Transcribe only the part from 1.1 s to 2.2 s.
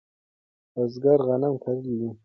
غنم کرلی و.